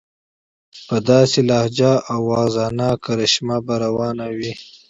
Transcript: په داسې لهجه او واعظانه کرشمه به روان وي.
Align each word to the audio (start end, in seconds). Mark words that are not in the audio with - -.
په 0.87 0.95
داسې 1.09 1.39
لهجه 1.49 1.93
او 2.11 2.19
واعظانه 2.29 2.87
کرشمه 3.03 3.57
به 3.65 3.75
روان 3.85 4.17
وي. 4.37 4.51